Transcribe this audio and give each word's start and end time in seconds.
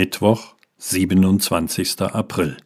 Mittwoch, 0.00 0.54
27. 0.78 2.00
April. 2.00 2.56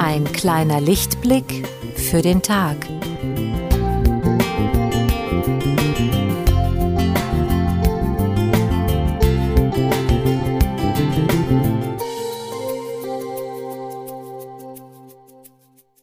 Ein 0.00 0.24
kleiner 0.32 0.80
Lichtblick 0.80 1.64
für 1.94 2.20
den 2.20 2.42
Tag. 2.42 2.97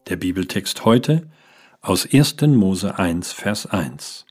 Der 0.07 0.17
Bibeltext 0.17 0.85
heute 0.85 1.27
aus 1.81 2.07
1. 2.13 2.39
Mose 2.41 2.99
1, 2.99 3.31
Vers 3.31 3.65
1. 3.65 4.27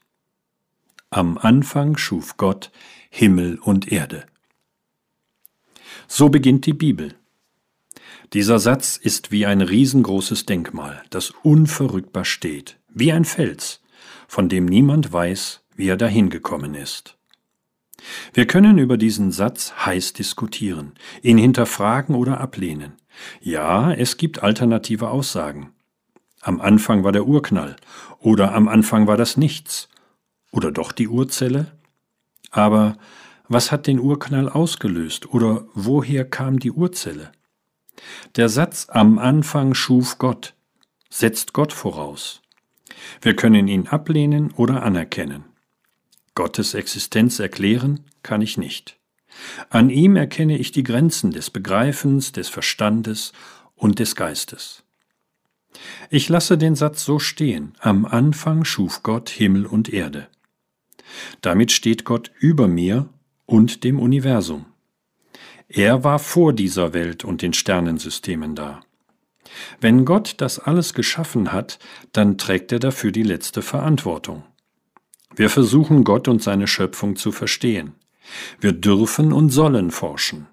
Am 1.11 1.37
Anfang 1.37 1.97
schuf 1.97 2.37
Gott 2.37 2.71
Himmel 3.11 3.59
und 3.59 3.91
Erde. 3.91 4.25
So 6.07 6.29
beginnt 6.29 6.67
die 6.67 6.75
Bibel. 6.75 7.17
Dieser 8.35 8.61
Satz 8.61 8.97
ist 8.97 9.33
wie 9.33 9.47
ein 9.47 9.63
riesengroßes 9.63 10.47
Denkmal, 10.47 11.03
das 11.11 11.31
unverrückbar 11.43 12.25
steht, 12.25 12.79
wie 12.89 13.11
ein 13.11 13.25
Fels, 13.25 13.83
von 14.29 14.49
dem 14.49 14.67
niemand 14.67 15.13
weiß, 15.13 15.65
wie 15.75 15.89
er 15.89 15.97
dahin 15.97 16.31
gekommen 16.31 16.77
ist. 16.77 17.19
Wir 18.33 18.47
können 18.47 18.79
über 18.79 18.97
diesen 18.97 19.33
Satz 19.33 19.73
heiß 19.85 20.13
diskutieren, 20.13 20.93
ihn 21.21 21.39
hinterfragen 21.39 22.15
oder 22.15 22.41
ablehnen. 22.41 22.93
Ja, 23.41 23.93
es 23.93 24.17
gibt 24.17 24.43
alternative 24.43 25.09
Aussagen. 25.11 25.73
Am 26.41 26.61
Anfang 26.61 27.05
war 27.05 27.13
der 27.13 27.27
Urknall 27.27 27.77
oder 28.19 28.55
am 28.55 28.69
Anfang 28.69 29.07
war 29.07 29.17
das 29.17 29.37
Nichts 29.37 29.89
oder 30.51 30.71
doch 30.71 30.93
die 30.93 31.09
Urzelle? 31.09 31.73
Aber 32.51 32.97
was 33.49 33.73
hat 33.73 33.87
den 33.87 33.99
Urknall 33.99 34.49
ausgelöst 34.49 35.33
oder 35.33 35.65
woher 35.75 36.25
kam 36.29 36.59
die 36.59 36.73
Urzelle? 36.73 37.33
Der 38.37 38.49
Satz 38.49 38.89
am 38.91 39.19
Anfang 39.19 39.75
schuf 39.75 40.19
Gott 40.19 40.55
setzt 41.15 41.53
Gott 41.53 41.73
voraus. 41.73 42.43
Wir 43.23 43.37
können 43.37 43.69
ihn 43.69 43.87
ablehnen 43.87 44.51
oder 44.53 44.83
anerkennen. 44.83 45.45
Gottes 46.35 46.75
Existenz 46.75 47.39
erklären 47.39 48.01
kann 48.25 48.43
ich 48.43 48.59
nicht. 48.59 48.99
An 49.71 49.91
ihm 49.91 50.17
erkenne 50.17 50.59
ich 50.59 50.73
die 50.73 50.83
Grenzen 50.83 51.31
des 51.31 51.51
Begreifens, 51.51 52.33
des 52.33 52.49
Verstandes 52.49 53.33
und 53.75 53.99
des 53.99 54.17
Geistes. 54.17 54.85
Ich 56.11 56.29
lasse 56.29 56.57
den 56.57 56.77
Satz 56.77 57.05
so 57.05 57.19
stehen. 57.19 57.75
Am 57.81 58.05
Anfang 58.05 58.65
schuf 58.65 59.03
Gott 59.03 59.29
Himmel 59.29 59.67
und 59.67 59.93
Erde. 59.93 60.29
Damit 61.41 61.73
steht 61.73 62.05
Gott 62.05 62.31
über 62.39 62.69
mir 62.69 63.09
und 63.47 63.85
dem 63.85 63.99
Universum. 63.99 64.67
Er 65.69 66.05
war 66.05 66.19
vor 66.19 66.53
dieser 66.53 66.93
Welt 66.93 67.25
und 67.25 67.43
den 67.43 67.53
Sternensystemen 67.53 68.55
da. 68.55 68.81
Wenn 69.81 70.05
Gott 70.05 70.35
das 70.39 70.59
alles 70.59 70.95
geschaffen 70.95 71.53
hat, 71.53 71.79
dann 72.13 72.39
trägt 72.39 72.73
er 72.73 72.79
dafür 72.79 73.13
die 73.13 73.23
letzte 73.23 73.63
Verantwortung. 73.63 74.45
Wir 75.37 75.51
versuchen 75.51 76.05
Gott 76.05 76.29
und 76.29 76.43
seine 76.43 76.67
Schöpfung 76.67 77.17
zu 77.17 77.33
verstehen. 77.33 77.95
Wir 78.61 78.73
dürfen 78.73 79.33
und 79.33 79.51
sollen 79.51 79.91
forschen. 79.91 80.47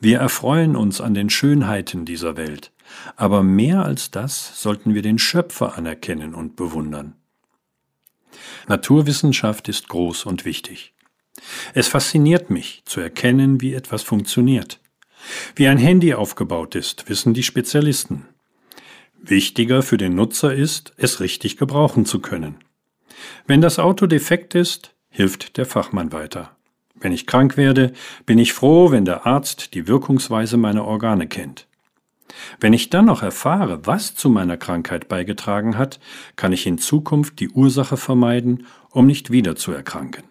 Wir 0.00 0.18
erfreuen 0.18 0.76
uns 0.76 1.00
an 1.00 1.14
den 1.14 1.30
Schönheiten 1.30 2.04
dieser 2.04 2.36
Welt, 2.36 2.72
aber 3.16 3.42
mehr 3.42 3.84
als 3.84 4.10
das 4.10 4.60
sollten 4.60 4.94
wir 4.94 5.02
den 5.02 5.18
Schöpfer 5.18 5.76
anerkennen 5.76 6.34
und 6.34 6.56
bewundern. 6.56 7.14
Naturwissenschaft 8.68 9.68
ist 9.68 9.88
groß 9.88 10.24
und 10.24 10.44
wichtig. 10.44 10.94
Es 11.74 11.88
fasziniert 11.88 12.50
mich 12.50 12.82
zu 12.84 13.00
erkennen, 13.00 13.60
wie 13.60 13.74
etwas 13.74 14.02
funktioniert. 14.02 14.80
Wie 15.54 15.68
ein 15.68 15.78
Handy 15.78 16.14
aufgebaut 16.14 16.74
ist, 16.74 17.08
wissen 17.08 17.34
die 17.34 17.42
Spezialisten. 17.42 18.26
Wichtiger 19.14 19.82
für 19.82 19.96
den 19.96 20.14
Nutzer 20.14 20.52
ist, 20.52 20.92
es 20.96 21.20
richtig 21.20 21.56
gebrauchen 21.56 22.06
zu 22.06 22.20
können. 22.20 22.56
Wenn 23.46 23.60
das 23.60 23.78
Auto 23.78 24.06
defekt 24.06 24.54
ist, 24.54 24.94
hilft 25.08 25.56
der 25.56 25.66
Fachmann 25.66 26.12
weiter. 26.12 26.56
Wenn 27.02 27.12
ich 27.12 27.26
krank 27.26 27.56
werde, 27.56 27.92
bin 28.26 28.38
ich 28.38 28.52
froh, 28.52 28.92
wenn 28.92 29.04
der 29.04 29.26
Arzt 29.26 29.74
die 29.74 29.88
Wirkungsweise 29.88 30.56
meiner 30.56 30.84
Organe 30.84 31.26
kennt. 31.26 31.66
Wenn 32.60 32.72
ich 32.72 32.90
dann 32.90 33.06
noch 33.06 33.22
erfahre, 33.22 33.84
was 33.86 34.14
zu 34.14 34.30
meiner 34.30 34.56
Krankheit 34.56 35.08
beigetragen 35.08 35.76
hat, 35.76 35.98
kann 36.36 36.52
ich 36.52 36.66
in 36.66 36.78
Zukunft 36.78 37.40
die 37.40 37.50
Ursache 37.50 37.96
vermeiden, 37.96 38.66
um 38.90 39.06
nicht 39.06 39.30
wieder 39.30 39.56
zu 39.56 39.72
erkranken. 39.72 40.22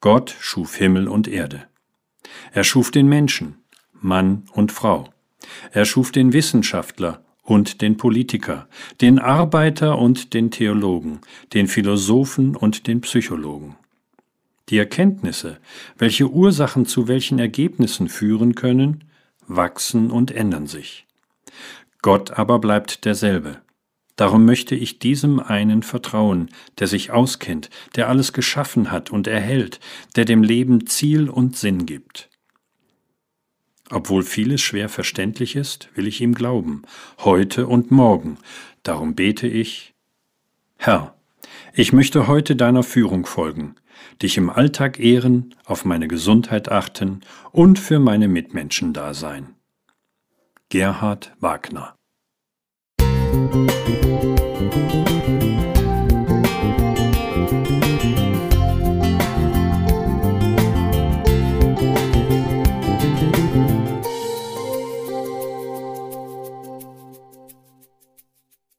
Gott 0.00 0.36
schuf 0.38 0.76
Himmel 0.76 1.08
und 1.08 1.26
Erde. 1.26 1.64
Er 2.52 2.64
schuf 2.64 2.90
den 2.90 3.08
Menschen, 3.08 3.56
Mann 3.92 4.44
und 4.52 4.72
Frau. 4.72 5.08
Er 5.72 5.86
schuf 5.86 6.12
den 6.12 6.32
Wissenschaftler 6.32 7.24
und 7.42 7.80
den 7.80 7.96
Politiker, 7.96 8.68
den 9.00 9.18
Arbeiter 9.18 9.98
und 9.98 10.34
den 10.34 10.50
Theologen, 10.50 11.20
den 11.54 11.66
Philosophen 11.66 12.54
und 12.54 12.86
den 12.86 13.00
Psychologen. 13.00 13.76
Die 14.70 14.78
Erkenntnisse, 14.78 15.58
welche 15.98 16.30
Ursachen 16.30 16.86
zu 16.86 17.08
welchen 17.08 17.38
Ergebnissen 17.38 18.08
führen 18.08 18.54
können, 18.54 19.04
wachsen 19.46 20.10
und 20.10 20.30
ändern 20.30 20.66
sich. 20.66 21.06
Gott 22.02 22.30
aber 22.38 22.60
bleibt 22.60 23.04
derselbe. 23.04 23.60
Darum 24.14 24.44
möchte 24.44 24.74
ich 24.74 24.98
diesem 24.98 25.40
einen 25.40 25.82
vertrauen, 25.82 26.50
der 26.78 26.86
sich 26.86 27.10
auskennt, 27.10 27.70
der 27.96 28.08
alles 28.08 28.32
geschaffen 28.32 28.92
hat 28.92 29.10
und 29.10 29.26
erhält, 29.26 29.80
der 30.14 30.24
dem 30.24 30.42
Leben 30.42 30.86
Ziel 30.86 31.28
und 31.28 31.56
Sinn 31.56 31.86
gibt. 31.86 32.28
Obwohl 33.90 34.22
vieles 34.22 34.60
schwer 34.60 34.88
verständlich 34.88 35.56
ist, 35.56 35.88
will 35.94 36.06
ich 36.06 36.20
ihm 36.20 36.34
glauben, 36.34 36.82
heute 37.18 37.66
und 37.66 37.90
morgen. 37.90 38.38
Darum 38.84 39.16
bete 39.16 39.48
ich, 39.48 39.94
Herr, 40.76 41.16
ich 41.74 41.92
möchte 41.92 42.28
heute 42.28 42.54
deiner 42.54 42.82
Führung 42.82 43.26
folgen, 43.26 43.74
dich 44.22 44.36
im 44.36 44.50
Alltag 44.50 44.98
ehren, 44.98 45.54
auf 45.64 45.84
meine 45.84 46.08
Gesundheit 46.08 46.70
achten 46.70 47.20
und 47.52 47.78
für 47.78 47.98
meine 47.98 48.28
Mitmenschen 48.28 48.92
da 48.92 49.14
sein. 49.14 49.54
Gerhard 50.68 51.32
Wagner 51.40 51.94
Musik 53.32 54.29